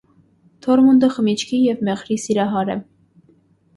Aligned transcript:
Թորմունդը 0.65 1.09
խմիչքի 1.17 1.59
և 1.67 1.85
մեղրի 1.91 2.19
սիրահար 2.25 2.77
է։ 2.77 2.83